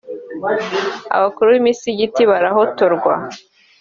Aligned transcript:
abakuru 1.15 1.47
b’imisigiti 1.55 2.21
barahotorwa 2.31 3.13